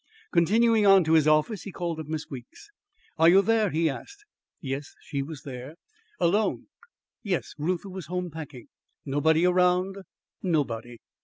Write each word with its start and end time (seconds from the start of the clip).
Continuing 0.33 0.83
on 0.83 1.03
to 1.03 1.13
his 1.13 1.27
office, 1.27 1.61
he 1.61 1.71
called 1.71 1.99
up 1.99 2.07
Miss 2.07 2.25
Weeks. 2.27 2.71
"Are 3.19 3.29
you 3.29 3.43
there?" 3.43 3.69
he 3.69 3.87
asked. 3.87 4.25
Yes, 4.59 4.95
she 4.99 5.21
was 5.21 5.43
there. 5.43 5.75
"Alone?" 6.19 6.69
Yes, 7.21 7.53
Reuther 7.59 7.89
was 7.89 8.07
home 8.07 8.31
packing. 8.31 8.65
"Nobody 9.05 9.45
around?" 9.45 9.97
Nobody. 10.41 10.97